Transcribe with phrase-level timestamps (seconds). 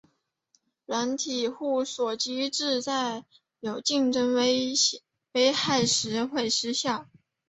[0.87, 3.23] 软体互锁机制在
[3.59, 7.05] 有竞争危害时会失效。